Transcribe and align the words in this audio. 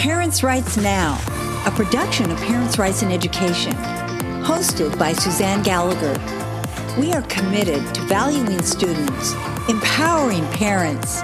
Parents' 0.00 0.42
Rights 0.42 0.78
Now, 0.78 1.20
a 1.66 1.70
production 1.70 2.30
of 2.30 2.38
Parents' 2.38 2.78
Rights 2.78 3.02
in 3.02 3.12
Education, 3.12 3.74
hosted 4.42 4.98
by 4.98 5.12
Suzanne 5.12 5.62
Gallagher. 5.62 6.18
We 6.98 7.12
are 7.12 7.20
committed 7.24 7.94
to 7.94 8.00
valuing 8.04 8.62
students, 8.62 9.34
empowering 9.68 10.46
parents, 10.52 11.20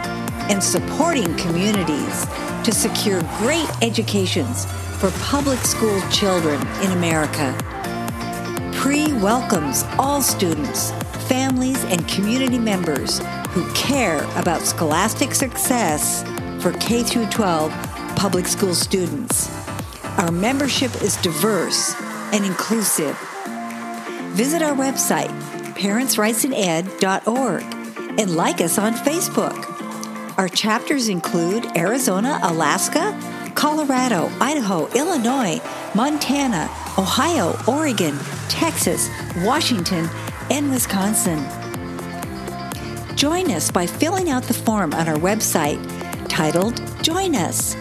and 0.50 0.62
supporting 0.62 1.34
communities 1.36 2.27
to 2.64 2.70
secure 2.70 3.23
great 3.38 3.66
educations 3.80 4.66
for 5.00 5.11
public 5.22 5.61
school 5.61 5.98
children 6.11 6.61
in 6.83 6.91
America. 6.92 7.56
PRE 8.74 9.19
welcomes 9.22 9.84
all 9.98 10.20
students, 10.20 10.91
families, 11.30 11.83
and 11.84 12.06
community 12.06 12.58
members 12.58 13.22
who 13.52 13.66
care 13.72 14.22
about 14.38 14.61
scholastic 14.61 15.34
success 15.34 16.22
for 16.61 16.72
K 16.72 17.02
12 17.02 17.85
public 18.16 18.48
school 18.48 18.75
students. 18.75 19.48
Our 20.19 20.33
membership 20.33 21.02
is 21.02 21.16
diverse 21.19 21.95
and 22.33 22.45
inclusive. 22.45 23.16
Visit 24.33 24.62
our 24.62 24.75
website, 24.75 25.29
parentsrightsined.org, 25.75 27.62
and 28.19 28.34
like 28.34 28.61
us 28.61 28.79
on 28.79 28.95
Facebook. 28.95 30.39
Our 30.39 30.48
chapters 30.48 31.09
include 31.09 31.77
Arizona, 31.77 32.41
Alaska, 32.42 33.19
Colorado, 33.55 34.30
Idaho, 34.41 34.87
Illinois, 34.89 35.61
Montana, 35.95 36.69
Ohio, 36.98 37.56
Oregon, 37.67 38.19
Texas, 38.48 39.08
Washington, 39.39 40.08
and 40.51 40.70
Wisconsin. 40.70 41.45
Join 43.17 43.51
us 43.51 43.70
by 43.70 43.86
filling 43.86 44.30
out 44.30 44.42
the 44.42 44.55
form 44.55 44.92
on 44.95 45.08
our 45.08 45.17
website 45.17 45.80
titled 46.28 46.80
Join 47.03 47.34
Us. 47.34 47.75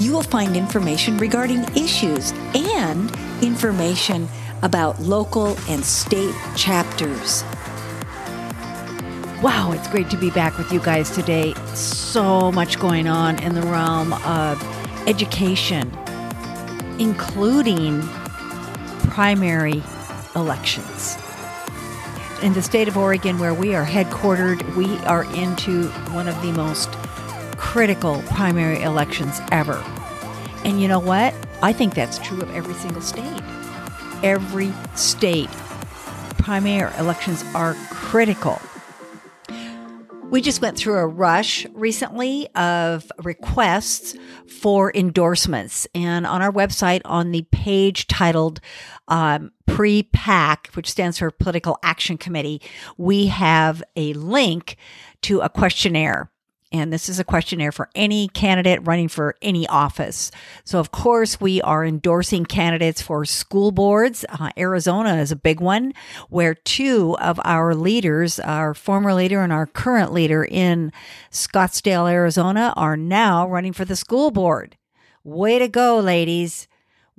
You 0.00 0.12
will 0.12 0.22
find 0.22 0.56
information 0.56 1.18
regarding 1.18 1.62
issues 1.76 2.32
and 2.54 3.14
information 3.42 4.28
about 4.62 4.98
local 4.98 5.58
and 5.68 5.84
state 5.84 6.34
chapters. 6.56 7.42
Wow, 9.42 9.72
it's 9.72 9.86
great 9.88 10.08
to 10.08 10.16
be 10.16 10.30
back 10.30 10.56
with 10.56 10.72
you 10.72 10.80
guys 10.80 11.10
today. 11.10 11.52
So 11.74 12.50
much 12.50 12.80
going 12.80 13.08
on 13.08 13.42
in 13.42 13.54
the 13.54 13.60
realm 13.60 14.14
of 14.14 14.62
education, 15.06 15.92
including 16.98 18.00
primary 19.10 19.82
elections. 20.34 21.18
In 22.42 22.54
the 22.54 22.62
state 22.62 22.88
of 22.88 22.96
Oregon, 22.96 23.38
where 23.38 23.52
we 23.52 23.74
are 23.74 23.84
headquartered, 23.84 24.76
we 24.76 24.96
are 25.04 25.24
into 25.34 25.88
one 26.14 26.26
of 26.26 26.40
the 26.40 26.52
most 26.52 26.90
critical 27.70 28.20
primary 28.22 28.82
elections 28.82 29.40
ever. 29.52 29.80
And 30.64 30.82
you 30.82 30.88
know 30.88 30.98
what? 30.98 31.32
I 31.62 31.72
think 31.72 31.94
that's 31.94 32.18
true 32.18 32.40
of 32.40 32.52
every 32.52 32.74
single 32.74 33.00
state. 33.00 33.42
Every 34.24 34.72
state, 34.96 35.48
primary 36.36 36.92
elections 36.98 37.44
are 37.54 37.74
critical. 37.90 38.60
We 40.30 40.40
just 40.40 40.60
went 40.60 40.78
through 40.78 40.96
a 40.96 41.06
rush 41.06 41.64
recently 41.72 42.48
of 42.56 43.08
requests 43.22 44.16
for 44.48 44.92
endorsements. 44.92 45.86
And 45.94 46.26
on 46.26 46.42
our 46.42 46.50
website, 46.50 47.02
on 47.04 47.30
the 47.30 47.46
page 47.52 48.08
titled 48.08 48.60
um, 49.06 49.52
Pre 49.68 50.02
PAC, 50.12 50.70
which 50.74 50.90
stands 50.90 51.20
for 51.20 51.30
Political 51.30 51.78
Action 51.84 52.18
Committee, 52.18 52.62
we 52.96 53.28
have 53.28 53.80
a 53.94 54.12
link 54.14 54.76
to 55.22 55.38
a 55.38 55.48
questionnaire. 55.48 56.32
And 56.72 56.92
this 56.92 57.08
is 57.08 57.18
a 57.18 57.24
questionnaire 57.24 57.72
for 57.72 57.88
any 57.96 58.28
candidate 58.28 58.86
running 58.86 59.08
for 59.08 59.34
any 59.42 59.66
office. 59.66 60.30
So, 60.64 60.78
of 60.78 60.92
course, 60.92 61.40
we 61.40 61.60
are 61.62 61.84
endorsing 61.84 62.44
candidates 62.44 63.02
for 63.02 63.24
school 63.24 63.72
boards. 63.72 64.24
Uh, 64.28 64.50
Arizona 64.56 65.16
is 65.16 65.32
a 65.32 65.36
big 65.36 65.60
one, 65.60 65.92
where 66.28 66.54
two 66.54 67.16
of 67.20 67.40
our 67.44 67.74
leaders, 67.74 68.38
our 68.38 68.72
former 68.72 69.12
leader 69.14 69.42
and 69.42 69.52
our 69.52 69.66
current 69.66 70.12
leader 70.12 70.44
in 70.44 70.92
Scottsdale, 71.32 72.10
Arizona, 72.10 72.72
are 72.76 72.96
now 72.96 73.48
running 73.48 73.72
for 73.72 73.84
the 73.84 73.96
school 73.96 74.30
board. 74.30 74.76
Way 75.24 75.58
to 75.58 75.66
go, 75.66 75.98
ladies 75.98 76.68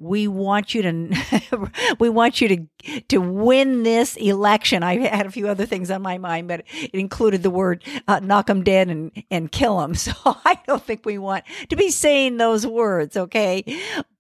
we 0.02 0.28
want 0.28 0.74
you 0.74 0.82
to 0.82 1.72
we 2.00 2.10
want 2.10 2.42
you 2.42 2.48
to 2.48 3.02
to 3.10 3.18
win 3.20 3.84
this 3.84 4.16
election. 4.18 4.84
I 4.84 4.98
had 5.08 5.28
a 5.28 5.32
few 5.32 5.48
other 5.48 5.66
things 5.66 5.92
on 5.92 6.02
my 6.02 6.18
mind, 6.18 6.48
but 6.48 6.64
it 6.74 6.96
included 6.96 7.44
the 7.44 7.52
word 7.52 7.84
uh, 8.08 8.20
"knock 8.20 8.48
them 8.48 8.64
dead" 8.64 8.90
and 8.90 9.12
and 9.30 9.52
kill 9.52 9.80
them. 9.80 9.96
So 10.02 10.14
I 10.26 10.60
don't 10.66 10.84
think 10.84 11.06
we 11.06 11.20
want 11.20 11.46
to 11.70 11.76
be 11.76 11.92
saying 11.92 12.38
those 12.38 12.66
words, 12.66 13.16
okay? 13.16 13.64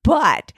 But 0.04 0.54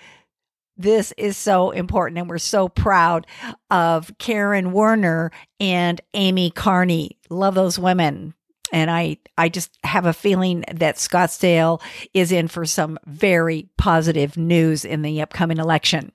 this 0.76 1.14
is 1.18 1.38
so 1.38 1.72
important, 1.72 2.18
and 2.18 2.30
we're 2.30 2.40
so 2.40 2.68
proud 2.68 3.26
of 3.72 4.12
Carine 4.20 4.74
Werner 4.74 5.32
and 5.62 6.02
Amy 6.14 6.52
Carney. 6.52 7.18
Love 7.30 7.56
those 7.56 7.80
women 7.80 8.34
and 8.74 8.90
I 8.90 9.18
I 9.38 9.48
just 9.48 9.78
have 9.84 10.06
a 10.06 10.14
feeling 10.14 10.66
that 10.74 10.98
Scottsdale 10.98 11.82
is 12.14 12.32
in 12.32 12.50
for 12.50 12.66
some 12.66 12.98
very 13.06 13.70
positive 13.78 14.36
news 14.36 14.84
in 14.84 15.04
the 15.04 15.22
upcoming 15.22 15.60
election. 15.60 16.12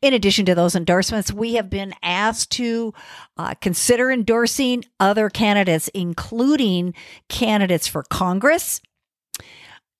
In 0.00 0.14
addition 0.14 0.46
to 0.46 0.54
those 0.54 0.76
endorsements, 0.76 1.32
we 1.32 1.54
have 1.54 1.68
been 1.68 1.94
asked 2.00 2.52
to 2.52 2.94
uh, 3.36 3.54
consider 3.60 4.12
endorsing 4.12 4.84
other 5.00 5.28
candidates, 5.28 5.88
including 5.88 6.94
candidates 7.28 7.88
for 7.88 8.04
Congress 8.04 8.80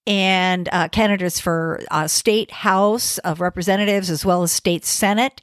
and 0.06 0.68
uh, 0.70 0.86
candidates 0.88 1.40
for 1.40 1.80
uh, 1.90 2.06
state 2.06 2.52
House 2.52 3.18
of 3.18 3.40
Representatives, 3.40 4.10
as 4.10 4.24
well 4.24 4.44
as 4.44 4.52
state 4.52 4.84
Senate 4.84 5.42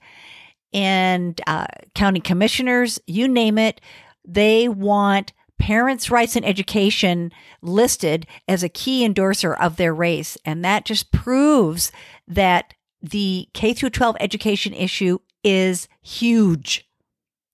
and 0.72 1.42
uh, 1.46 1.66
county 1.94 2.22
commissioners. 2.22 3.02
You 3.08 3.28
name 3.28 3.58
it. 3.58 3.82
They 4.26 4.70
want 4.70 5.34
parents' 5.62 6.10
rights 6.10 6.36
and 6.36 6.44
education 6.44 7.32
listed 7.62 8.26
as 8.48 8.64
a 8.64 8.70
key 8.70 9.06
endorser 9.06 9.54
of 9.54 9.78
their 9.78 9.94
race. 9.94 10.36
And 10.44 10.66
that 10.66 10.86
just 10.86 11.12
proves 11.12 11.92
that 12.28 12.74
the 13.00 13.48
K 13.54 13.74
through 13.74 13.92
12 13.92 14.18
education 14.20 14.74
issue 14.74 15.20
is 15.44 15.88
huge. 16.02 16.90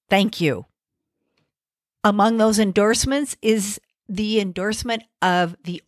Thank 0.09 0.39
you. 0.39 0.65
Among 2.01 2.37
those 2.37 2.59
endorsements 2.59 3.35
is 3.41 3.79
the 4.07 4.39
endorsement 4.39 5.03
of 5.21 5.57
the 5.65 5.83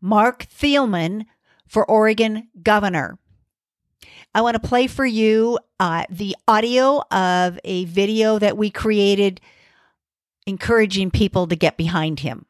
Marc 0.00 0.46
Thielman 0.46 1.26
for 1.66 1.84
Oregon 1.84 2.48
governor. 2.62 3.18
I 4.32 4.42
want 4.42 4.54
to 4.54 4.68
play 4.68 4.86
for 4.86 5.04
you 5.04 5.58
uh, 5.80 6.04
the 6.08 6.36
audio 6.46 7.02
of 7.10 7.58
a 7.64 7.84
video 7.86 8.38
that 8.38 8.56
we 8.56 8.70
created 8.70 9.40
encouraging 10.48 11.10
people 11.10 11.46
to 11.46 11.54
get 11.54 11.76
behind 11.76 12.20
him. 12.20 12.46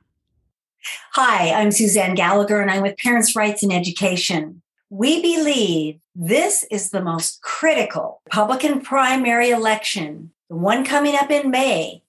Hi, 1.12 1.50
I'm 1.50 1.72
Suzanne 1.72 2.14
Gallagher, 2.14 2.60
and 2.60 2.70
I'm 2.70 2.82
with 2.82 2.96
Parents' 2.96 3.34
Rights 3.34 3.62
in 3.62 3.72
Education. 3.72 4.62
We 4.88 5.20
believe 5.20 5.98
this 6.14 6.64
is 6.70 6.90
the 6.90 7.02
most 7.02 7.42
critical 7.42 8.22
Republican 8.26 8.80
primary 8.80 9.50
election, 9.50 10.30
the 10.48 10.56
one 10.56 10.84
coming 10.84 11.16
up 11.16 11.30
in 11.30 11.50
May, 11.50 12.02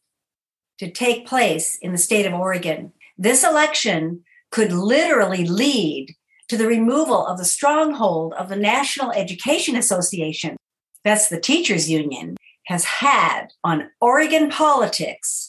to 0.77 0.89
take 0.89 1.27
place 1.27 1.77
in 1.81 1.91
the 1.91 1.97
state 1.97 2.25
of 2.25 2.33
Oregon. 2.33 2.93
This 3.17 3.43
election 3.43 4.23
could 4.51 4.71
literally 4.71 5.45
lead 5.45 6.15
to 6.47 6.57
the 6.57 6.67
removal 6.67 7.25
of 7.25 7.37
the 7.37 7.45
stronghold 7.45 8.33
of 8.33 8.47
the 8.47 8.55
National 8.55 9.11
Education 9.11 9.75
Association, 9.75 10.55
that's 11.03 11.29
the 11.29 11.39
teachers 11.39 11.89
union, 11.89 12.37
has 12.67 12.83
had 12.85 13.47
on 13.63 13.89
Oregon 13.99 14.49
politics 14.49 15.48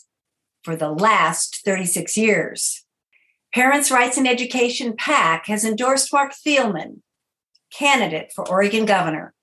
for 0.62 0.76
the 0.76 0.90
last 0.90 1.62
36 1.64 2.16
years. 2.16 2.84
Parents' 3.54 3.90
Rights 3.90 4.16
in 4.16 4.26
Education 4.26 4.94
PAC 4.96 5.46
has 5.46 5.64
endorsed 5.64 6.12
Marc 6.12 6.32
Thielman, 6.34 7.00
candidate 7.72 8.32
for 8.34 8.48
Oregon 8.48 8.84
governor. 8.84 9.34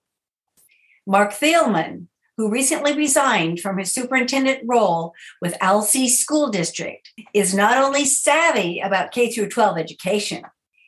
Marc 1.05 1.31
Thielman, 1.31 2.07
who 2.37 2.49
recently 2.49 2.95
resigned 2.95 3.59
from 3.59 3.77
his 3.77 3.93
superintendent 3.93 4.61
role 4.65 5.13
with 5.41 5.61
Alsea 5.61 6.07
School 6.07 6.49
District, 6.49 7.11
is 7.33 7.53
not 7.53 7.77
only 7.77 8.05
savvy 8.05 8.79
about 8.79 9.11
K 9.11 9.33
12 9.33 9.77
education, 9.77 10.43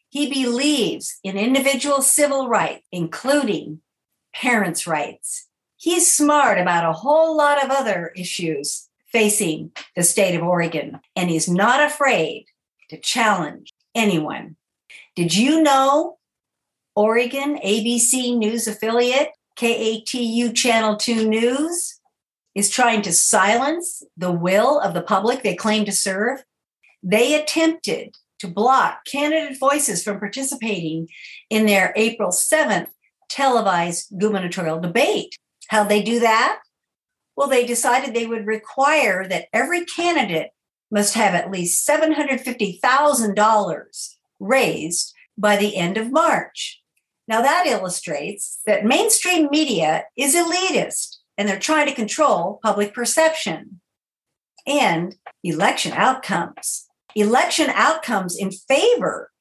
he 0.10 0.30
believes 0.30 1.20
in 1.24 1.38
individual 1.38 2.02
civil 2.02 2.48
rights, 2.48 2.88
including 2.92 3.82
parents' 4.34 4.88
rights. 4.88 5.48
He's 5.78 6.12
smart 6.12 6.60
about 6.60 6.90
a 6.90 6.94
whole 6.94 7.38
lot 7.38 7.64
of 7.64 7.72
other 7.72 8.12
issues 8.16 8.89
facing 9.12 9.72
the 9.96 10.04
state 10.04 10.36
of 10.36 10.44
Oregon, 10.44 11.00
and 11.16 11.30
he's 11.30 11.50
not 11.50 11.84
afraid 11.84 12.46
to 12.90 12.98
challenge 12.98 13.74
anyone. 13.96 14.56
Did 15.16 15.36
you 15.36 15.62
know 15.62 16.18
Oregon 16.96 17.60
ABC 17.64 18.38
News 18.38 18.68
affiliate, 18.68 19.30
KATU 19.58 20.56
Channel 20.56 20.98
2 20.98 21.28
News, 21.28 22.00
is 22.56 22.70
trying 22.70 23.02
to 23.04 23.14
silence 23.14 24.04
the 24.18 24.32
will 24.32 24.80
of 24.80 24.94
the 24.94 25.02
public 25.02 25.44
they 25.44 25.56
claim 25.56 25.86
to 25.86 25.92
serve? 25.92 26.44
They 27.02 27.34
attempted 27.34 28.16
to 28.40 28.48
block 28.48 29.06
candidate 29.06 29.60
voices 29.60 30.04
from 30.04 30.20
participating 30.20 31.10
in 31.50 31.66
their 31.66 31.94
April 31.96 32.30
7th 32.30 32.90
televised 33.30 34.12
gubernatorial 34.18 34.80
debate. 34.80 35.36
How'd 35.68 35.90
they 35.90 36.02
do 36.02 36.20
that? 36.20 36.60
Well, 37.40 37.48
they 37.48 37.66
decided 37.66 38.14
they 38.14 38.28
would 38.28 38.46
require 38.46 39.26
that 39.26 39.48
every 39.54 39.86
candidate 39.86 40.50
must 40.92 41.14
have 41.14 41.34
at 41.34 41.50
least 41.50 41.88
$750,000 41.88 44.10
raised 44.42 45.14
by 45.38 45.56
the 45.56 45.78
end 45.78 45.96
of 45.96 46.12
March. 46.12 46.82
Now, 47.30 47.42
that 47.42 47.66
illustrates 47.66 48.60
that 48.66 48.84
mainstream 48.84 49.48
media 49.50 50.04
is 50.18 50.36
elitist 50.36 51.20
and 51.38 51.48
they're 51.48 51.58
trying 51.58 51.88
to 51.88 51.96
control 51.96 52.60
public 52.62 52.94
perception 52.94 53.80
and 54.68 55.16
election 55.42 55.94
outcomes. 55.94 56.88
Election 57.16 57.70
outcomes 57.74 58.36
in 58.36 58.52
favor 58.52 59.32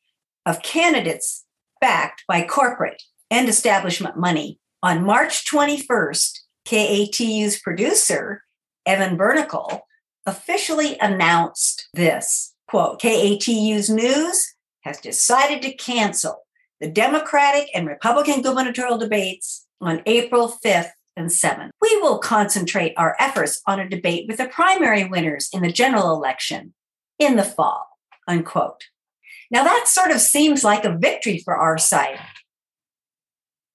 of 0.47 0.63
candidates 0.63 1.47
backed 1.81 2.23
by 2.29 2.47
corporate 2.47 3.03
and 3.29 3.49
establishment 3.49 4.17
money. 4.17 4.61
On 4.85 5.05
March 5.05 5.45
21st, 5.51 6.43
KATU's 6.69 7.59
producer, 7.61 8.45
Evan 8.85 9.17
Bernickel, 9.17 9.81
officially 10.27 10.99
announced 11.01 11.89
this 11.95 12.55
quote 12.69 13.01
KATU's 13.01 13.89
news 13.89 14.55
has 14.83 15.01
decided 15.01 15.63
to 15.63 15.73
cancel 15.73 16.43
the 16.79 16.91
Democratic 16.91 17.71
and 17.75 17.87
Republican 17.87 18.43
gubernatorial 18.43 18.99
debates 18.99 19.67
on 19.81 20.03
April 20.05 20.55
5th 20.63 20.91
and 21.17 21.31
7th. 21.31 21.71
We 21.81 21.97
will 22.03 22.19
concentrate 22.19 22.93
our 22.99 23.17
efforts 23.19 23.63
on 23.67 23.81
a 23.81 23.89
debate 23.89 24.27
with 24.29 24.37
the 24.37 24.47
primary 24.47 25.05
winners 25.05 25.49
in 25.55 25.63
the 25.63 25.73
general 25.73 26.13
election 26.13 26.75
in 27.19 27.37
the 27.37 27.45
fall. 27.45 27.87
Unquote. 28.29 28.85
Now 29.51 29.65
that 29.65 29.89
sort 29.89 30.11
of 30.11 30.21
seems 30.21 30.65
like 30.65 30.85
a 30.85 30.99
victory 30.99 31.39
for 31.39 31.57
our 31.57 31.79
side. 31.79 32.21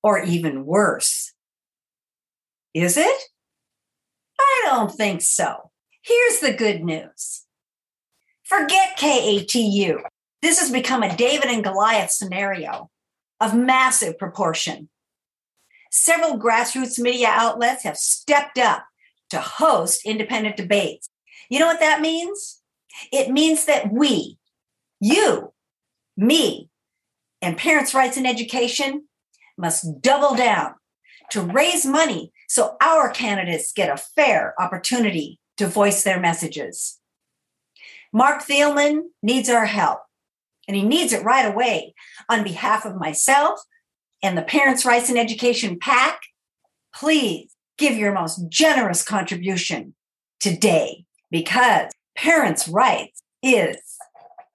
Or 0.04 0.22
even 0.22 0.66
worse. 0.66 1.23
Is 2.74 2.98
it? 2.98 3.22
I 4.40 4.62
don't 4.66 4.92
think 4.92 5.22
so. 5.22 5.72
Here's 6.02 6.40
the 6.40 6.54
good 6.54 6.84
news. 6.84 7.44
Forget 8.44 8.98
KATU. 8.98 10.02
This 10.42 10.60
has 10.60 10.72
become 10.72 11.04
a 11.04 11.16
David 11.16 11.50
and 11.50 11.64
Goliath 11.64 12.12
scenario 12.12 12.90
of 13.40 13.56
massive 13.56 14.18
proportion. 14.18 14.90
Several 15.92 16.38
grassroots 16.38 17.00
media 17.00 17.30
outlets 17.30 17.84
have 17.84 17.98
stepped 17.98 18.58
up 18.58 18.86
to 19.30 19.40
host 19.40 20.06
independent 20.06 20.58
debates. 20.58 21.10
You 21.50 21.60
know 21.60 21.68
what 21.68 21.80
that 21.80 22.02
means? 22.02 22.62
It 23.12 23.32
means 23.32 23.66
that 23.66 23.94
we, 23.94 24.38
you, 25.00 25.54
me, 26.18 26.70
and 27.42 27.58
Parents' 27.58 27.94
Rights 27.94 28.18
in 28.18 28.26
Education 28.26 29.08
must 29.58 30.02
double 30.02 30.36
down 30.36 30.74
to 31.32 31.42
raise 31.42 31.86
money 31.86 32.33
so 32.54 32.78
our 32.82 33.10
candidates 33.10 33.74
get 33.74 33.90
a 33.90 33.98
fair 33.98 34.54
opportunity 34.62 35.40
to 35.58 35.66
voice 35.66 36.04
their 36.04 36.20
messages. 36.20 37.00
Marc 38.14 38.44
Thielman 38.44 39.06
needs 39.24 39.50
our 39.50 39.66
help, 39.66 40.02
and 40.68 40.78
he 40.78 40.84
needs 40.84 41.14
it 41.14 41.24
right 41.24 41.52
away. 41.52 41.96
On 42.30 42.44
behalf 42.44 42.86
of 42.86 42.96
myself 42.96 43.60
and 44.22 44.38
the 44.38 44.44
Parents' 44.44 44.86
Rights 44.86 45.10
in 45.10 45.18
Education 45.18 45.80
PAC, 45.80 46.20
please 46.94 47.56
give 47.80 47.98
your 47.98 48.14
most 48.14 48.48
generous 48.50 49.04
contribution 49.04 49.96
today 50.40 51.06
because 51.32 51.92
parents' 52.16 52.68
rights 52.68 53.24
is 53.42 53.78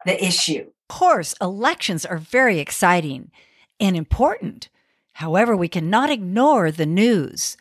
the 0.06 0.24
issue. 0.24 0.70
Of 0.88 0.96
course, 0.96 1.34
elections 1.40 2.06
are 2.06 2.18
very 2.18 2.60
exciting 2.60 3.32
and 3.80 3.96
important. 3.96 4.68
However, 5.14 5.56
we 5.56 5.66
cannot 5.66 6.10
ignore 6.10 6.70
the 6.70 6.86
news 6.86 7.56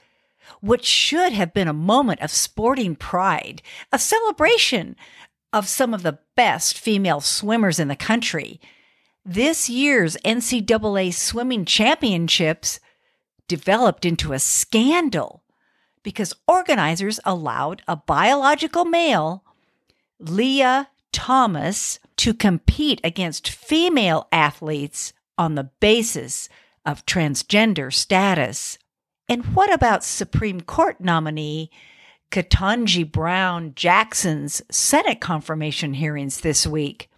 which 0.62 0.86
should 0.86 1.34
have 1.34 1.54
been 1.54 1.68
a 1.68 1.74
moment 1.74 2.22
of 2.22 2.32
sporting 2.32 2.96
pride, 2.96 3.62
a 3.92 4.00
celebration 4.00 4.96
of 5.54 5.68
some 5.68 5.94
of 5.94 6.04
the 6.04 6.20
best 6.36 6.78
female 6.78 7.22
swimmers 7.22 7.80
in 7.80 7.88
the 7.88 7.96
country. 7.96 8.60
This 9.26 9.70
year's 9.70 10.18
NCAA 10.26 11.14
swimming 11.14 11.66
championships 11.66 12.80
developed 13.48 14.06
into 14.06 14.34
a 14.34 14.40
scandal 14.40 15.44
because 16.04 16.34
organizers 16.48 17.20
allowed 17.26 17.82
a 17.88 17.96
biological 17.96 18.86
male, 18.86 19.44
Lia 20.20 20.90
Thomas, 21.12 22.00
to 22.18 22.34
compete 22.34 23.02
against 23.04 23.50
female 23.50 24.28
athletes 24.32 25.14
on 25.38 25.56
the 25.56 25.70
basis 25.80 26.50
of 26.86 27.06
transgender 27.06 27.94
status. 27.94 28.78
And 29.30 29.46
what 29.56 29.74
about 29.74 30.04
Supreme 30.04 30.62
Court 30.62 31.02
nominee 31.02 31.70
Ketanji 32.32 33.10
Brown 33.10 33.74
Jackson's 33.76 34.62
Senate 34.72 35.20
confirmation 35.20 35.94
hearings 35.96 36.42
this 36.42 36.66
week? 36.66 37.10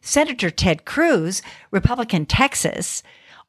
Senator 0.00 0.50
Ted 0.50 0.84
Cruz, 0.84 1.42
Republican 1.70 2.26
Texas, 2.26 3.02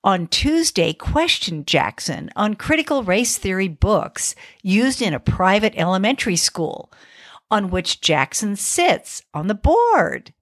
on 0.03 0.27
Tuesday 0.27 0.91
questioned 0.91 1.67
Jackson 1.67 2.29
on 2.35 2.55
critical 2.55 3.03
race 3.03 3.37
theory 3.37 3.67
books 3.67 4.35
used 4.61 5.01
in 5.01 5.13
a 5.13 5.19
private 5.19 5.73
elementary 5.77 6.35
school, 6.35 6.91
on 7.49 7.69
which 7.69 8.01
Jackson 8.01 8.55
sits 8.55 9.23
on 9.33 9.47
the 9.47 9.55
board. 9.55 10.33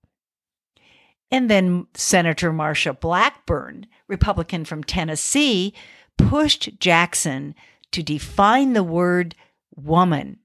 And 1.29 1.49
then 1.49 1.87
Senator 1.93 2.51
Marsha 2.51 2.99
Blackburn, 2.99 3.85
Republican 4.07 4.65
from 4.65 4.83
Tennessee, 4.83 5.73
pushed 6.29 6.79
Jackson 6.79 7.55
to 7.91 8.03
define 8.03 8.73
the 8.73 8.83
word 8.83 9.35
woman, 9.75 10.39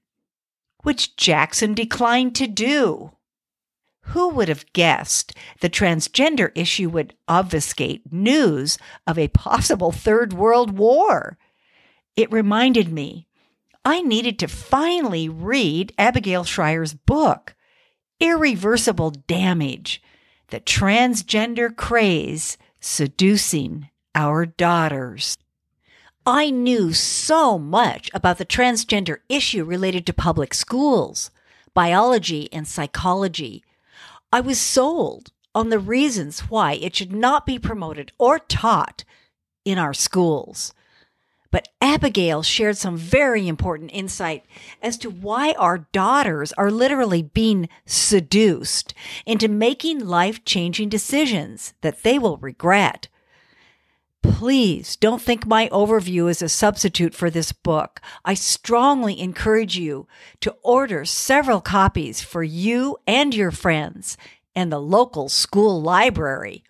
which 0.83 1.15
Jackson 1.15 1.73
declined 1.73 2.35
to 2.35 2.47
do. 2.47 3.11
Who 4.11 4.29
would 4.29 4.47
have 4.47 4.71
guessed 4.71 5.33
the 5.59 5.69
transgender 5.69 6.51
issue 6.55 6.89
would 6.89 7.13
obfuscate 7.27 8.11
news 8.11 8.77
of 9.05 9.19
a 9.19 9.27
possible 9.27 9.91
Third 9.91 10.31
World 10.33 10.77
War? 10.77 11.37
It 12.15 12.31
reminded 12.31 12.91
me 12.91 13.27
I 13.83 14.01
needed 14.01 14.39
to 14.39 14.47
finally 14.47 15.29
read 15.29 15.93
Abigail 15.97 16.43
Shrier's 16.43 16.93
book, 16.93 17.55
Irreversible 18.19 19.11
Damage 19.11 20.01
The 20.47 20.59
Transgender 20.59 21.75
Craze 21.75 22.57
Seducing 22.79 23.89
Our 24.15 24.45
Daughters. 24.45 25.37
I 26.27 26.49
knew 26.49 26.91
so 26.91 27.57
much 27.57 28.11
about 28.13 28.37
the 28.37 28.45
transgender 28.45 29.19
issue 29.29 29.63
related 29.63 30.05
to 30.07 30.13
public 30.13 30.53
schools, 30.53 31.31
biology, 31.73 32.49
and 32.51 32.67
psychology. 32.67 33.63
I 34.33 34.41
was 34.41 34.59
sold 34.59 35.31
on 35.55 35.69
the 35.69 35.79
reasons 35.79 36.41
why 36.41 36.73
it 36.73 36.97
should 36.97 37.13
not 37.13 37.45
be 37.45 37.57
promoted 37.57 38.11
or 38.17 38.39
taught 38.39 39.05
in 39.63 39.77
our 39.77 39.93
schools. 39.93 40.73
But 41.49 41.69
Abigail 41.79 42.43
shared 42.43 42.75
some 42.75 42.97
very 42.97 43.47
important 43.47 43.91
insight 43.93 44.43
as 44.81 44.97
to 44.97 45.09
why 45.09 45.53
our 45.53 45.87
daughters 45.93 46.51
are 46.57 46.69
literally 46.69 47.21
being 47.21 47.69
seduced 47.85 48.93
into 49.25 49.47
making 49.47 50.05
life 50.05 50.43
changing 50.43 50.89
decisions 50.89 51.73
that 51.79 52.03
they 52.03 52.19
will 52.19 52.35
regret. 52.35 53.07
Please 54.31 54.95
don't 54.97 55.21
think 55.21 55.47
my 55.47 55.69
overview 55.69 56.29
is 56.29 56.41
a 56.41 56.49
substitute 56.49 57.15
for 57.15 57.29
this 57.29 57.51
book. 57.51 58.01
I 58.25 58.33
strongly 58.33 59.19
encourage 59.19 59.77
you 59.77 60.07
to 60.41 60.55
order 60.63 61.05
several 61.05 61.61
copies 61.61 62.21
for 62.21 62.43
you 62.43 62.97
and 63.07 63.33
your 63.33 63.51
friends 63.51 64.17
and 64.55 64.71
the 64.71 64.79
local 64.79 65.29
school 65.29 65.81
library. 65.81 66.63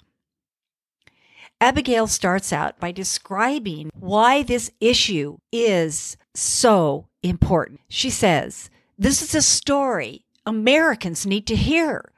Abigail 1.60 2.06
starts 2.06 2.54
out 2.54 2.80
by 2.80 2.92
describing 2.92 3.90
why 3.94 4.44
this 4.44 4.70
issue 4.80 5.38
is 5.52 6.16
so 6.36 7.08
important. 7.24 7.80
She 7.90 8.12
says, 8.12 8.70
This 8.98 9.22
is 9.22 9.34
a 9.34 9.42
story 9.42 10.26
Americans 10.46 11.26
need 11.26 11.48
to 11.48 11.56
hear. 11.56 12.12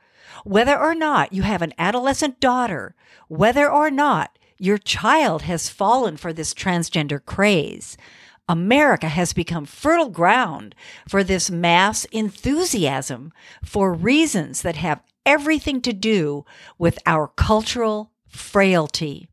Whether 0.43 0.77
or 0.77 0.93
not 0.93 1.34
you 1.34 1.43
have 1.43 1.62
an 1.62 1.74
adolescent 1.77 2.39
daughter, 2.39 2.96
whether 3.27 3.69
or 3.72 3.89
not 3.89 4.38
your 4.60 4.78
child 4.78 5.44
has 5.44 5.70
fallen 5.70 6.18
for 6.18 6.34
this 6.34 6.54
transgender 6.54 7.24
craze. 7.24 7.98
America 8.48 9.08
has 9.08 9.32
become 9.32 9.66
fertile 9.66 10.10
ground 10.10 10.75
for 11.08 11.24
this 11.24 11.50
mass 11.50 12.06
enthusiasm 12.06 13.32
for 13.63 13.94
reasons 13.94 14.63
that 14.63 14.75
have 14.75 15.04
everything 15.25 15.82
to 15.82 15.94
do 15.94 16.46
with 16.78 16.98
our 17.06 17.28
cultural 17.28 18.12
frailty. 18.28 19.30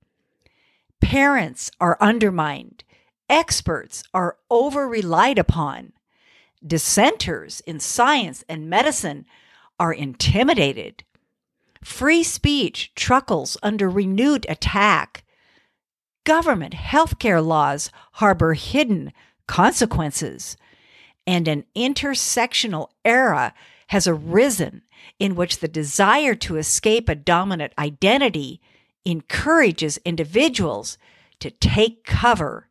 Parents 1.01 1.71
are 1.81 1.97
undermined. 2.01 2.85
Experts 3.29 4.05
are 4.13 4.37
over 4.51 4.87
relied 4.87 5.39
upon. 5.39 5.93
Dissenters 6.65 7.61
in 7.67 7.81
science 7.81 8.45
and 8.49 8.69
medicine 8.69 9.25
are 9.79 9.93
intimidated. 9.93 11.05
Free 11.87 12.25
speech 12.25 12.93
truckles 12.97 13.57
under 13.63 13.89
renewed 13.89 14.45
attack. 14.51 15.25
Government 16.25 16.75
healthcare 16.75 17.43
laws 17.43 17.91
harbor 18.15 18.55
hidden 18.55 19.13
consequences. 19.47 20.57
And 21.29 21.47
an 21.47 21.65
intersectional 21.77 22.89
era 23.05 23.55
has 23.87 24.09
arisen 24.09 24.83
in 25.21 25.37
which 25.37 25.61
the 25.61 25.69
desire 25.69 26.35
to 26.35 26.57
escape 26.57 27.09
a 27.09 27.15
dominant 27.15 27.73
identity 27.79 28.61
encourages 29.07 29.97
individuals 30.05 30.99
to 31.39 31.51
take 31.51 32.05
cover 32.05 32.69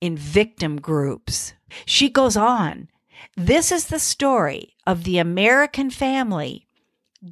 in 0.00 0.14
victim 0.14 0.78
groups. 0.78 1.54
She 1.86 2.10
goes 2.10 2.36
on 2.36 2.90
This 3.34 3.72
is 3.72 3.86
the 3.86 3.98
story 3.98 4.76
of 4.86 5.04
the 5.04 5.16
American 5.18 5.90
family, 5.90 6.66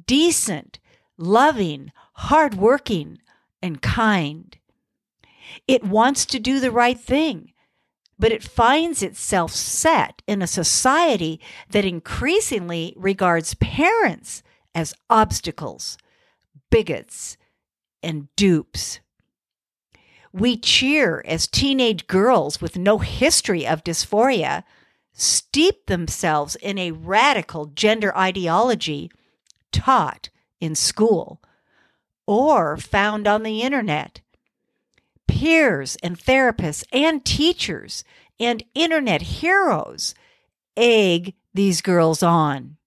decent, 0.07 0.79
loving, 1.21 1.91
hardworking, 2.13 3.19
and 3.61 3.81
kind. 3.81 4.57
It 5.67 5.83
wants 5.83 6.25
to 6.27 6.39
do 6.39 6.59
the 6.59 6.71
right 6.71 6.99
thing, 6.99 7.53
but 8.17 8.31
it 8.31 8.43
finds 8.43 9.01
itself 9.03 9.51
set 9.51 10.21
in 10.27 10.41
a 10.41 10.47
society 10.47 11.39
that 11.69 11.85
increasingly 11.85 12.93
regards 12.97 13.53
parents 13.55 14.43
as 14.73 14.93
obstacles, 15.09 15.97
bigots, 16.69 17.37
and 18.01 18.27
dupes. 18.35 18.99
We 20.33 20.57
cheer 20.57 21.21
as 21.25 21.47
teenage 21.47 22.07
girls 22.07 22.61
with 22.61 22.77
no 22.77 22.99
history 22.99 23.67
of 23.67 23.83
dysphoria 23.83 24.63
steep 25.13 25.87
themselves 25.87 26.55
in 26.55 26.77
a 26.77 26.91
radical 26.91 27.65
gender 27.65 28.15
ideology 28.17 29.11
taught 29.71 30.29
in 30.61 30.75
school 30.75 31.41
or 32.25 32.77
found 32.77 33.27
on 33.27 33.43
the 33.43 33.61
internet. 33.61 34.21
Peers 35.27 35.97
and 36.01 36.17
therapists 36.17 36.85
and 36.93 37.25
teachers 37.25 38.03
and 38.39 38.63
internet 38.73 39.21
heroes 39.21 40.15
egg 40.77 41.33
these 41.53 41.81
girls 41.81 42.23
on. 42.23 42.77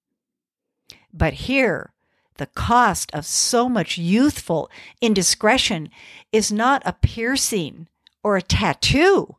But 1.13 1.35
here, 1.35 1.93
the 2.37 2.47
cost 2.47 3.11
of 3.13 3.25
so 3.25 3.69
much 3.69 3.99
youthful 3.99 4.71
indiscretion 5.01 5.91
is 6.33 6.51
not 6.51 6.83
a 6.85 6.93
piercing 6.93 7.89
or 8.23 8.37
a 8.37 8.43
tattoo. 8.43 9.37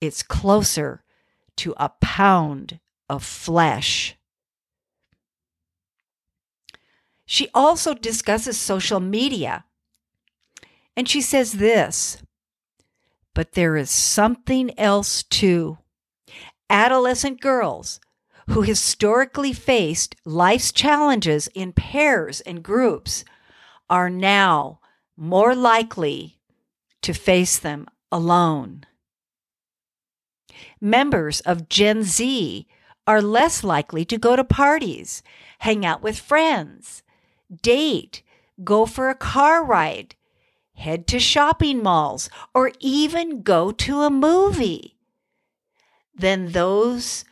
It's 0.00 0.22
closer 0.22 1.02
to 1.56 1.74
a 1.76 1.90
pound 2.00 2.80
of 3.08 3.24
flesh. 3.24 4.16
She 7.30 7.50
also 7.52 7.92
discusses 7.92 8.58
social 8.58 9.00
media. 9.00 9.66
And 10.96 11.06
she 11.06 11.20
says 11.20 11.52
this, 11.52 12.16
but 13.34 13.52
there 13.52 13.76
is 13.76 13.90
something 13.90 14.76
else 14.80 15.24
too. 15.24 15.76
Adolescent 16.70 17.42
girls 17.42 18.00
who 18.48 18.62
historically 18.62 19.52
faced 19.52 20.16
life's 20.24 20.72
challenges 20.72 21.48
in 21.48 21.74
pairs 21.74 22.40
and 22.40 22.62
groups 22.62 23.26
are 23.90 24.08
now 24.08 24.80
more 25.14 25.54
likely 25.54 26.38
to 27.02 27.12
face 27.12 27.58
them 27.58 27.86
alone. 28.10 28.84
Members 30.80 31.40
of 31.40 31.68
Gen 31.68 32.04
Z 32.04 32.66
are 33.06 33.20
less 33.20 33.62
likely 33.62 34.06
to 34.06 34.16
go 34.16 34.34
to 34.34 34.44
parties, 34.44 35.22
hang 35.58 35.84
out 35.84 36.02
with 36.02 36.18
friends, 36.18 37.02
date, 37.62 38.22
go 38.62 38.86
for 38.86 39.08
a 39.08 39.14
car 39.14 39.64
ride, 39.64 40.14
head 40.74 41.06
to 41.08 41.18
shopping 41.18 41.82
malls, 41.82 42.28
or 42.54 42.72
even 42.80 43.42
go 43.42 43.70
to 43.72 44.02
a 44.02 44.10
movie 44.10 44.96
than 46.14 46.52
those 46.52 47.24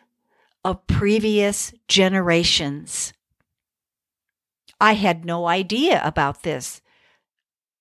of 0.65 0.87
previous 0.87 1.73
generations. 1.89 3.13
I 4.81 4.95
had 4.95 5.25
no 5.25 5.47
idea 5.47 6.01
about 6.05 6.43
this. 6.43 6.83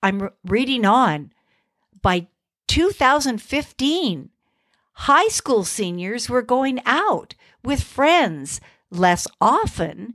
I'm 0.01 0.29
reading 0.43 0.85
on. 0.85 1.31
By 2.01 2.27
2015, 2.67 4.29
high 4.93 5.27
school 5.27 5.63
seniors 5.63 6.29
were 6.29 6.41
going 6.41 6.79
out 6.85 7.33
with 7.63 7.81
friends 7.81 8.61
less 8.91 9.27
often 9.41 10.13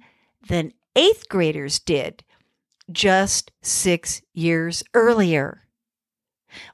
than 0.49 0.73
eighth 0.97 1.29
graders 1.29 1.79
did 1.79 2.25
just 2.91 3.53
six 3.63 4.23
years 4.35 4.83
earlier. 4.95 5.69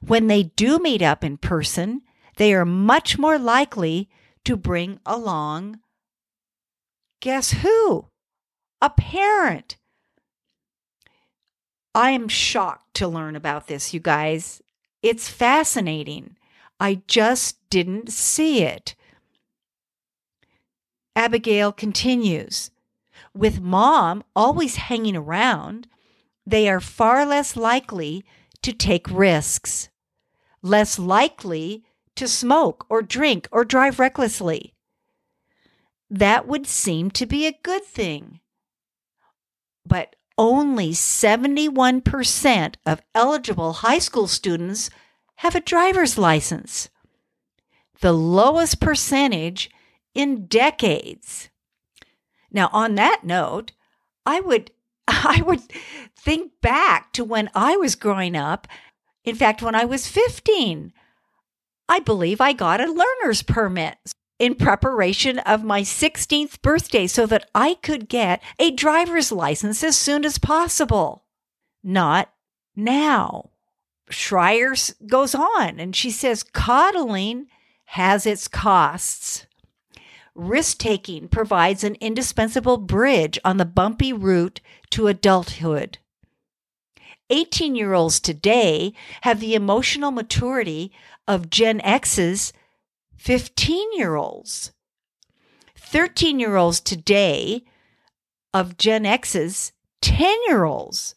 When 0.01 0.27
they 0.27 0.43
do 0.43 0.79
meet 0.79 1.01
up 1.01 1.23
in 1.23 1.37
person, 1.37 2.01
they 2.37 2.53
are 2.53 2.65
much 2.65 3.17
more 3.17 3.37
likely 3.37 4.09
to 4.45 4.57
bring 4.57 4.99
along 5.05 5.79
guess 7.19 7.51
who? 7.51 8.07
A 8.81 8.89
parent. 8.89 9.77
I 11.95 12.11
am 12.11 12.27
shocked 12.27 12.93
to 12.95 13.07
learn 13.07 13.35
about 13.35 13.67
this, 13.67 13.93
you 13.93 13.99
guys. 13.99 14.61
It's 15.01 15.29
fascinating. 15.29 16.37
I 16.79 17.01
just 17.07 17.57
didn't 17.69 18.11
see 18.11 18.63
it. 18.63 18.95
Abigail 21.15 21.71
continues 21.71 22.69
with 23.37 23.61
mom 23.61 24.23
always 24.35 24.75
hanging 24.75 25.15
around, 25.15 25.87
they 26.45 26.69
are 26.69 26.79
far 26.79 27.25
less 27.25 27.55
likely 27.55 28.25
to 28.61 28.73
take 28.73 29.09
risks, 29.09 29.89
less 30.61 30.97
likely 30.97 31.83
to 32.15 32.27
smoke 32.27 32.85
or 32.89 33.01
drink 33.01 33.47
or 33.51 33.63
drive 33.63 33.99
recklessly. 33.99 34.73
That 36.09 36.47
would 36.47 36.67
seem 36.67 37.11
to 37.11 37.25
be 37.25 37.45
a 37.45 37.59
good 37.63 37.83
thing. 37.83 38.39
But 39.85 40.15
only 40.37 40.91
71% 40.91 42.75
of 42.85 43.01
eligible 43.15 43.73
high 43.73 43.99
school 43.99 44.27
students 44.27 44.89
have 45.37 45.55
a 45.55 45.61
driver's 45.61 46.17
license, 46.17 46.89
the 48.01 48.13
lowest 48.13 48.79
percentage 48.79 49.69
in 50.13 50.45
decades. 50.47 51.49
Now, 52.51 52.69
on 52.71 52.95
that 52.95 53.21
note, 53.23 53.71
I 54.25 54.39
would 54.39 54.71
I 55.07 55.41
would 55.45 55.61
think 56.15 56.51
back 56.61 57.13
to 57.13 57.23
when 57.23 57.49
I 57.55 57.77
was 57.77 57.95
growing 57.95 58.35
up. 58.35 58.67
In 59.23 59.35
fact, 59.35 59.61
when 59.61 59.75
I 59.75 59.85
was 59.85 60.07
15, 60.07 60.93
I 61.89 61.99
believe 61.99 62.41
I 62.41 62.53
got 62.53 62.81
a 62.81 62.91
learner's 62.91 63.41
permit 63.41 63.97
in 64.39 64.55
preparation 64.55 65.39
of 65.39 65.63
my 65.63 65.81
16th 65.81 66.61
birthday 66.61 67.07
so 67.07 67.25
that 67.25 67.49
I 67.55 67.75
could 67.75 68.07
get 68.07 68.41
a 68.59 68.71
driver's 68.71 69.31
license 69.31 69.83
as 69.83 69.97
soon 69.97 70.25
as 70.25 70.37
possible. 70.37 71.23
Not 71.83 72.31
now. 72.75 73.49
Shrier 74.09 74.73
goes 75.07 75.33
on 75.35 75.79
and 75.79 75.95
she 75.95 76.11
says 76.11 76.43
coddling 76.43 77.47
has 77.85 78.25
its 78.25 78.47
costs. 78.47 79.46
Risk 80.37 80.77
taking 80.77 81.27
provides 81.27 81.83
an 81.83 81.95
indispensable 81.95 82.77
bridge 82.77 83.39
on 83.43 83.57
the 83.57 83.65
bumpy 83.65 84.13
route 84.13 84.61
to 84.91 85.07
adulthood. 85.07 85.97
18 87.31 87.75
year 87.75 87.93
olds 87.93 88.19
today 88.19 88.93
have 89.21 89.39
the 89.39 89.55
emotional 89.55 90.11
maturity 90.11 90.91
of 91.27 91.49
Gen 91.49 91.81
X's 91.81 92.53
15 93.15 93.97
year 93.97 94.15
olds. 94.15 94.71
13 95.75 96.39
year 96.39 96.55
olds 96.55 96.81
today 96.81 97.63
of 98.53 98.77
Gen 98.77 99.07
X's 99.07 99.71
10 100.01 100.37
year 100.47 100.65
olds. 100.65 101.15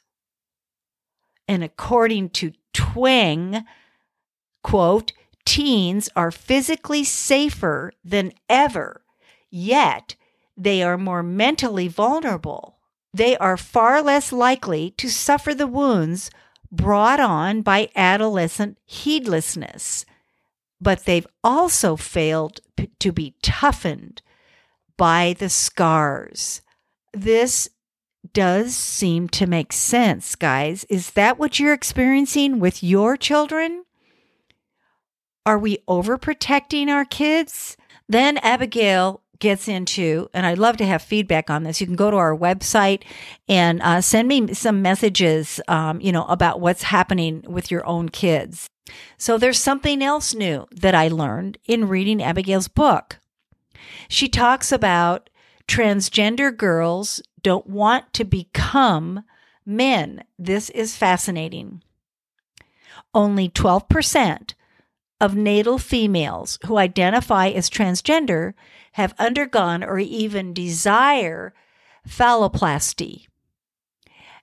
And 1.47 1.63
according 1.63 2.31
to 2.31 2.53
Twenge, 2.73 3.65
quote, 4.65 5.13
teens 5.45 6.09
are 6.17 6.31
physically 6.31 7.05
safer 7.05 7.93
than 8.03 8.33
ever 8.49 9.03
yet 9.51 10.15
they 10.57 10.83
are 10.83 10.99
more 10.99 11.23
mentally 11.23 11.89
vulnerable. 11.89 12.77
They 13.13 13.37
are 13.39 13.57
far 13.57 14.03
less 14.03 14.33
likely 14.33 14.91
to 14.99 15.09
suffer 15.09 15.55
the 15.55 15.67
wounds 15.67 16.31
brought 16.71 17.19
on 17.19 17.63
by 17.63 17.91
adolescent 17.97 18.79
heedlessness, 18.85 20.05
but 20.81 21.05
they've 21.05 21.27
also 21.43 21.97
failed 21.97 22.61
p- 22.77 22.91
to 23.01 23.11
be 23.11 23.35
toughened 23.43 24.23
by 24.97 25.35
the 25.39 25.49
scars. 25.49 26.63
This 27.13 27.69
does 28.33 28.77
seem 28.77 29.29
to 29.31 29.47
make 29.47 29.73
sense, 29.73 30.37
guys. 30.37 30.85
Is 30.85 31.13
that 31.13 31.39
what 31.39 31.59
you're 31.59 31.73
experiencing 31.73 32.61
with 32.61 32.83
your 32.83 33.17
children? 33.17 33.85
Are 35.47 35.59
we 35.59 35.79
overprotecting 35.89 36.89
our 36.89 37.05
kids? 37.05 37.77
Then 38.09 38.37
Abigail 38.39 39.23
gets 39.41 39.67
into, 39.69 40.29
and 40.33 40.47
I'd 40.47 40.59
love 40.59 40.77
to 40.79 40.87
have 40.87 41.03
feedback 41.03 41.51
on 41.51 41.65
this. 41.65 41.81
You 41.81 41.87
can 41.87 41.97
go 41.97 42.11
to 42.11 42.17
our 42.17 42.37
website 42.37 43.03
and 43.49 43.83
uh, 43.83 44.01
send 44.01 44.29
me 44.29 44.55
some 44.55 44.83
messages, 44.83 45.61
um, 45.67 46.01
you 46.01 46.13
know, 46.13 46.25
about 46.27 46.61
what's 46.61 46.85
happening 46.85 47.45
with 47.49 47.71
your 47.71 47.85
own 47.87 48.09
kids. 48.09 48.69
So 49.17 49.39
there's 49.39 49.59
something 49.59 50.03
else 50.03 50.35
new 50.35 50.67
that 50.73 50.95
I 50.95 51.09
learned 51.09 51.59
in 51.67 51.89
reading 51.89 52.23
Abigail's 52.23 52.69
book. 52.69 53.19
She 54.09 54.29
talks 54.29 54.73
about 54.73 55.31
transgender 55.67 56.57
girls 56.57 57.23
don't 57.43 57.67
want 57.67 58.13
to 58.15 58.25
become 58.25 59.25
men. 59.65 60.25
This 60.39 60.71
is 60.71 60.97
fascinating. 60.97 61.83
Only 63.15 63.49
12% 63.49 64.55
of 65.21 65.37
natal 65.37 65.79
females 65.79 66.59
who 66.67 66.79
identify 66.79 67.49
as 67.49 67.69
transgender 67.69 68.55
have 68.93 69.15
undergone 69.19 69.83
or 69.85 69.99
even 69.99 70.53
desire 70.53 71.55
phalloplasty. 72.09 73.27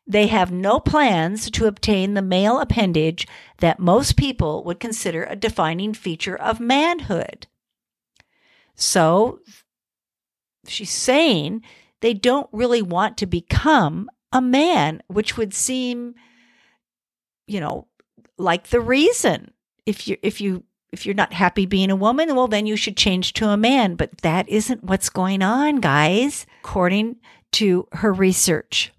They 0.05 0.27
have 0.27 0.51
no 0.51 0.79
plans 0.79 1.51
to 1.51 1.65
obtain 1.65 2.13
the 2.13 2.21
male 2.21 2.59
appendage 2.59 3.27
that 3.57 3.79
most 3.79 4.15
people 4.15 4.63
would 4.63 4.79
consider 4.79 5.25
a 5.25 5.35
defining 5.35 5.93
feature 5.93 6.35
of 6.35 6.61
manhood. 6.61 7.47
So 8.73 9.39
she's 10.65 10.91
saying 10.91 11.63
they 11.99 12.13
don't 12.13 12.47
really 12.53 12.81
want 12.81 13.17
to 13.17 13.25
become 13.25 14.09
a 14.31 14.41
man, 14.41 15.01
which 15.07 15.35
would 15.35 15.53
seem, 15.53 16.15
you 17.47 17.59
know, 17.59 17.87
like 18.37 18.67
the 18.67 18.79
reason. 18.79 19.51
If 19.85 20.07
you 20.07 20.17
if 20.21 20.41
you 20.41 20.63
if 20.91 21.05
you're 21.05 21.15
not 21.15 21.33
happy 21.33 21.65
being 21.65 21.91
a 21.91 21.95
woman, 21.95 22.35
well, 22.35 22.47
then 22.47 22.65
you 22.65 22.75
should 22.75 22.97
change 22.97 23.33
to 23.33 23.49
a 23.49 23.57
man. 23.57 23.95
But 23.95 24.19
that 24.19 24.47
isn't 24.47 24.83
what's 24.83 25.09
going 25.09 25.41
on, 25.41 25.77
guys, 25.77 26.45
according 26.63 27.17
to 27.53 27.87
her 27.93 28.13
research. 28.13 28.91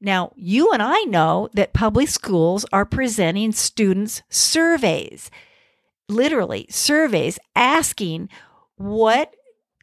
Now, 0.00 0.32
you 0.34 0.70
and 0.72 0.82
I 0.82 1.02
know 1.02 1.48
that 1.52 1.74
public 1.74 2.08
schools 2.08 2.64
are 2.72 2.86
presenting 2.86 3.52
students 3.52 4.22
surveys, 4.30 5.30
literally 6.08 6.66
surveys 6.70 7.38
asking 7.54 8.30
what 8.76 9.34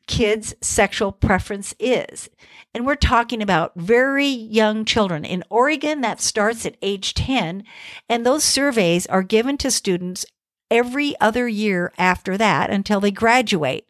kids' 0.07 0.55
sexual 0.61 1.11
preference 1.11 1.75
is. 1.79 2.29
And 2.73 2.85
we're 2.85 2.95
talking 2.95 3.41
about 3.41 3.73
very 3.75 4.27
young 4.27 4.85
children. 4.85 5.25
In 5.25 5.43
Oregon, 5.49 6.01
that 6.01 6.21
starts 6.21 6.65
at 6.65 6.77
age 6.81 7.13
10. 7.13 7.63
And 8.09 8.25
those 8.25 8.43
surveys 8.43 9.05
are 9.07 9.23
given 9.23 9.57
to 9.57 9.69
students 9.69 10.25
every 10.69 11.15
other 11.19 11.47
year 11.47 11.93
after 11.97 12.37
that 12.37 12.69
until 12.69 12.99
they 12.99 13.11
graduate. 13.11 13.89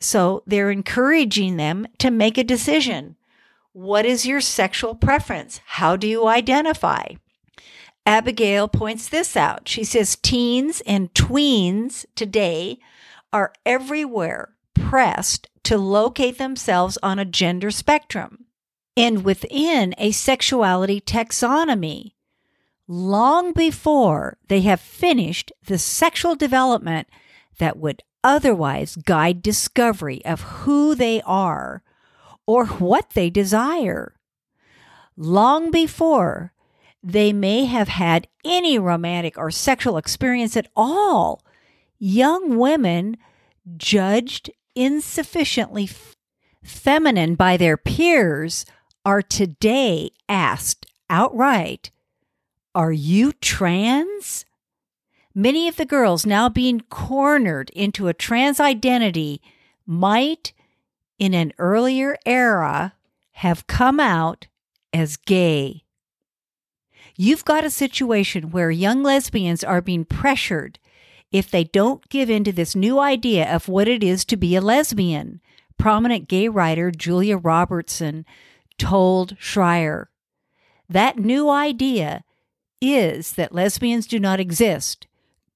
So 0.00 0.42
they're 0.46 0.70
encouraging 0.70 1.56
them 1.56 1.86
to 1.98 2.10
make 2.10 2.38
a 2.38 2.44
decision. 2.44 3.16
What 3.72 4.06
is 4.06 4.26
your 4.26 4.40
sexual 4.40 4.94
preference? 4.94 5.60
How 5.66 5.96
do 5.96 6.06
you 6.06 6.26
identify? 6.26 7.14
Abigail 8.04 8.68
points 8.68 9.08
this 9.08 9.36
out. 9.36 9.68
She 9.68 9.84
says 9.84 10.16
teens 10.16 10.80
and 10.86 11.12
tweens 11.12 12.06
today 12.14 12.78
are 13.32 13.52
everywhere 13.64 14.54
pressed 14.74 15.48
to 15.64 15.76
locate 15.76 16.38
themselves 16.38 16.96
on 17.02 17.18
a 17.18 17.24
gender 17.24 17.70
spectrum 17.70 18.46
and 18.96 19.24
within 19.24 19.94
a 19.98 20.12
sexuality 20.12 21.00
taxonomy 21.00 22.12
long 22.88 23.52
before 23.52 24.38
they 24.48 24.60
have 24.62 24.80
finished 24.80 25.52
the 25.66 25.78
sexual 25.78 26.34
development 26.34 27.08
that 27.58 27.76
would 27.76 28.02
otherwise 28.22 28.96
guide 28.96 29.42
discovery 29.42 30.24
of 30.24 30.40
who 30.40 30.94
they 30.94 31.22
are 31.22 31.82
or 32.46 32.66
what 32.66 33.10
they 33.10 33.30
desire. 33.30 34.14
Long 35.16 35.70
before 35.70 36.52
they 37.02 37.32
may 37.32 37.64
have 37.64 37.88
had 37.88 38.28
any 38.44 38.78
romantic 38.78 39.38
or 39.38 39.50
sexual 39.50 39.96
experience 39.96 40.56
at 40.56 40.68
all, 40.74 41.44
young 41.98 42.58
women 42.58 43.16
judged 43.76 44.50
insufficiently 44.74 45.88
feminine 46.62 47.34
by 47.34 47.56
their 47.56 47.76
peers 47.76 48.66
are 49.04 49.22
today 49.22 50.10
asked 50.28 50.86
outright 51.08 51.90
are 52.76 52.92
you 52.92 53.32
trans? 53.32 54.44
Many 55.34 55.66
of 55.66 55.76
the 55.76 55.86
girls 55.86 56.26
now 56.26 56.50
being 56.50 56.82
cornered 56.90 57.70
into 57.70 58.06
a 58.06 58.12
trans 58.12 58.60
identity 58.60 59.40
might, 59.86 60.52
in 61.18 61.32
an 61.32 61.54
earlier 61.56 62.18
era, 62.26 62.92
have 63.32 63.66
come 63.66 63.98
out 63.98 64.48
as 64.92 65.16
gay. 65.16 65.84
You've 67.16 67.46
got 67.46 67.64
a 67.64 67.70
situation 67.70 68.50
where 68.50 68.70
young 68.70 69.02
lesbians 69.02 69.64
are 69.64 69.80
being 69.80 70.04
pressured 70.04 70.78
if 71.32 71.50
they 71.50 71.64
don't 71.64 72.06
give 72.10 72.28
in 72.28 72.44
to 72.44 72.52
this 72.52 72.76
new 72.76 72.98
idea 72.98 73.50
of 73.50 73.68
what 73.70 73.88
it 73.88 74.04
is 74.04 74.22
to 74.26 74.36
be 74.36 74.54
a 74.54 74.60
lesbian. 74.60 75.40
Prominent 75.78 76.28
gay 76.28 76.46
writer 76.46 76.90
Julia 76.90 77.38
Robertson 77.38 78.26
told 78.76 79.34
Shrier. 79.38 80.10
That 80.90 81.18
new 81.18 81.48
idea 81.48 82.22
is 82.80 83.32
that 83.32 83.54
lesbians 83.54 84.06
do 84.06 84.18
not 84.18 84.40
exist. 84.40 85.06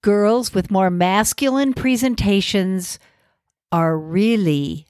Girls 0.02 0.54
with 0.54 0.70
more 0.70 0.90
masculine 0.90 1.74
presentations 1.74 2.98
are 3.70 3.98
really 3.98 4.86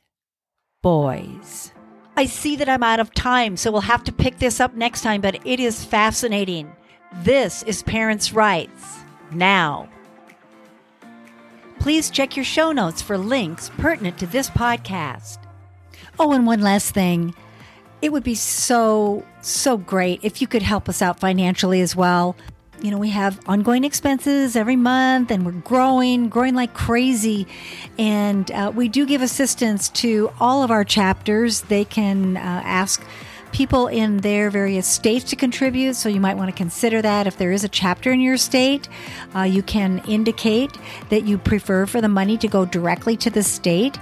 boys. 0.82 1.72
I 2.16 2.26
see 2.26 2.56
that 2.56 2.68
I'm 2.68 2.82
out 2.82 3.00
of 3.00 3.14
time, 3.14 3.56
so 3.56 3.70
we'll 3.70 3.80
have 3.82 4.04
to 4.04 4.12
pick 4.12 4.38
this 4.38 4.60
up 4.60 4.74
next 4.74 5.02
time, 5.02 5.20
but 5.20 5.44
it 5.46 5.60
is 5.60 5.84
fascinating. 5.84 6.70
This 7.22 7.62
is 7.64 7.82
Parents' 7.82 8.32
Rights 8.32 8.98
Now. 9.32 9.88
Please 11.80 12.10
check 12.10 12.36
your 12.36 12.44
show 12.44 12.72
notes 12.72 13.00
for 13.00 13.16
links 13.16 13.70
pertinent 13.78 14.18
to 14.18 14.26
this 14.26 14.50
podcast. 14.50 15.38
Oh, 16.18 16.32
and 16.32 16.46
one 16.46 16.60
last 16.60 16.92
thing. 16.92 17.34
It 18.02 18.12
would 18.12 18.24
be 18.24 18.34
so, 18.34 19.24
so 19.42 19.76
great 19.76 20.20
if 20.22 20.40
you 20.40 20.46
could 20.46 20.62
help 20.62 20.88
us 20.88 21.02
out 21.02 21.20
financially 21.20 21.80
as 21.80 21.94
well. 21.94 22.34
You 22.80 22.90
know, 22.90 22.98
we 22.98 23.10
have 23.10 23.38
ongoing 23.46 23.84
expenses 23.84 24.56
every 24.56 24.76
month 24.76 25.30
and 25.30 25.44
we're 25.44 25.52
growing, 25.52 26.30
growing 26.30 26.54
like 26.54 26.72
crazy. 26.72 27.46
And 27.98 28.50
uh, 28.50 28.72
we 28.74 28.88
do 28.88 29.04
give 29.04 29.20
assistance 29.20 29.90
to 29.90 30.32
all 30.40 30.62
of 30.62 30.70
our 30.70 30.82
chapters. 30.82 31.60
They 31.62 31.84
can 31.84 32.38
uh, 32.38 32.62
ask 32.64 33.04
people 33.52 33.88
in 33.88 34.18
their 34.18 34.48
various 34.48 34.86
states 34.86 35.28
to 35.30 35.36
contribute. 35.36 35.94
So 35.94 36.08
you 36.08 36.20
might 36.20 36.36
want 36.36 36.50
to 36.50 36.56
consider 36.56 37.02
that. 37.02 37.26
If 37.26 37.36
there 37.36 37.52
is 37.52 37.64
a 37.64 37.68
chapter 37.68 38.12
in 38.12 38.20
your 38.20 38.38
state, 38.38 38.88
uh, 39.34 39.42
you 39.42 39.62
can 39.62 40.02
indicate 40.08 40.70
that 41.10 41.24
you 41.24 41.36
prefer 41.36 41.84
for 41.84 42.00
the 42.00 42.08
money 42.08 42.38
to 42.38 42.48
go 42.48 42.64
directly 42.64 43.16
to 43.18 43.28
the 43.28 43.42
state. 43.42 43.98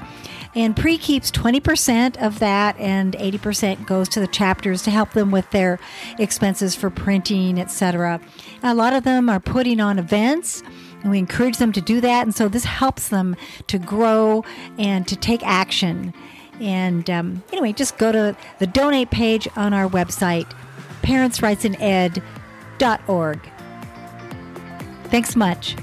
And 0.54 0.76
pre 0.76 0.98
keeps 0.98 1.30
20% 1.30 2.16
of 2.16 2.38
that, 2.38 2.78
and 2.78 3.14
80% 3.14 3.86
goes 3.86 4.08
to 4.10 4.20
the 4.20 4.26
chapters 4.26 4.82
to 4.82 4.90
help 4.90 5.12
them 5.12 5.30
with 5.30 5.50
their 5.50 5.78
expenses 6.18 6.74
for 6.74 6.90
printing, 6.90 7.60
etc. 7.60 8.20
A 8.62 8.74
lot 8.74 8.92
of 8.92 9.04
them 9.04 9.28
are 9.28 9.40
putting 9.40 9.80
on 9.80 9.98
events. 9.98 10.62
And 11.02 11.10
we 11.12 11.18
encourage 11.18 11.58
them 11.58 11.72
to 11.72 11.80
do 11.80 12.00
that. 12.00 12.26
And 12.26 12.34
so 12.34 12.48
this 12.48 12.64
helps 12.64 13.08
them 13.08 13.36
to 13.68 13.78
grow 13.78 14.44
and 14.78 15.06
to 15.06 15.14
take 15.14 15.46
action. 15.46 16.12
And 16.60 17.08
um, 17.08 17.44
anyway, 17.52 17.72
just 17.72 17.98
go 17.98 18.10
to 18.10 18.36
the 18.58 18.66
donate 18.66 19.10
page 19.10 19.46
on 19.56 19.72
our 19.72 19.88
website, 19.88 20.50
parentsrightsined.org. 21.02 23.52
Thanks 25.04 25.36
much. 25.36 25.76